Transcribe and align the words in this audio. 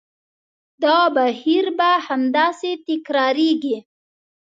دا 0.83 0.99
بهیر 1.15 1.65
به 1.77 1.89
همداسې 2.07 2.71
تکرارېږي. 2.87 3.77